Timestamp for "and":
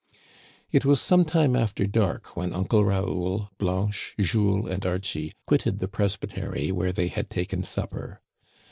4.71-4.83